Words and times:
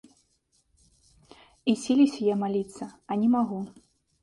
І 1.73 1.77
сілюся 1.83 2.21
я 2.33 2.39
маліцца, 2.47 2.91
а 3.09 3.21
не 3.23 3.27
магу. 3.39 3.63